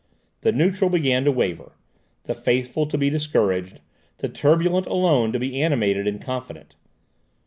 [0.41, 1.73] The neutral began to waver,
[2.23, 3.81] the faithful to be discouraged,
[4.17, 6.73] the turbulent alone to be animated and confident.